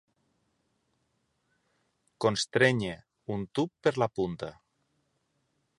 Constrènyer 2.25 2.97
un 3.35 3.45
tub 3.59 3.75
per 3.89 3.95
la 4.05 4.13
punta. 4.21 4.53